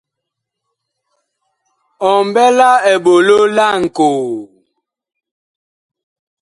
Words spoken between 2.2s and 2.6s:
mɓɛ